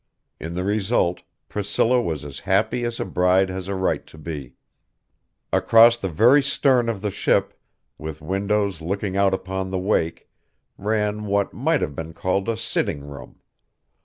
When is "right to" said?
3.75-4.17